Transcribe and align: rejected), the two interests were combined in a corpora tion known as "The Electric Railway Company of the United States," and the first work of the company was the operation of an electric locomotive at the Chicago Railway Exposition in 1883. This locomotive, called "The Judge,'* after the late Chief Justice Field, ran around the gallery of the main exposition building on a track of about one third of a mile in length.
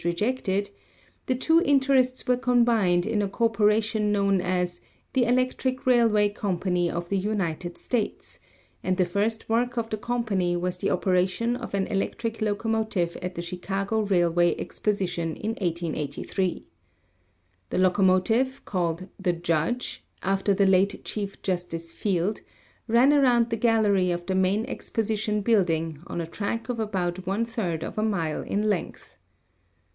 rejected), 0.03 0.71
the 1.27 1.35
two 1.35 1.61
interests 1.61 2.25
were 2.27 2.35
combined 2.35 3.05
in 3.05 3.21
a 3.21 3.27
corpora 3.27 3.79
tion 3.79 4.11
known 4.11 4.41
as 4.41 4.81
"The 5.13 5.25
Electric 5.25 5.85
Railway 5.85 6.29
Company 6.29 6.89
of 6.89 7.09
the 7.09 7.19
United 7.19 7.77
States," 7.77 8.39
and 8.83 8.97
the 8.97 9.05
first 9.05 9.47
work 9.47 9.77
of 9.77 9.91
the 9.91 9.97
company 9.99 10.57
was 10.57 10.77
the 10.79 10.89
operation 10.89 11.55
of 11.55 11.75
an 11.75 11.85
electric 11.85 12.41
locomotive 12.41 13.15
at 13.21 13.35
the 13.35 13.43
Chicago 13.43 13.99
Railway 13.99 14.55
Exposition 14.57 15.35
in 15.35 15.51
1883. 15.61 16.65
This 17.69 17.79
locomotive, 17.79 18.65
called 18.65 19.07
"The 19.19 19.33
Judge,'* 19.33 20.03
after 20.23 20.51
the 20.55 20.65
late 20.65 21.05
Chief 21.05 21.39
Justice 21.43 21.91
Field, 21.91 22.41
ran 22.87 23.13
around 23.13 23.51
the 23.51 23.55
gallery 23.55 24.09
of 24.09 24.25
the 24.25 24.33
main 24.33 24.65
exposition 24.65 25.41
building 25.41 26.01
on 26.07 26.19
a 26.19 26.25
track 26.25 26.69
of 26.69 26.79
about 26.79 27.27
one 27.27 27.45
third 27.45 27.83
of 27.83 27.99
a 27.99 28.03
mile 28.03 28.41
in 28.41 28.63
length. 28.67 29.15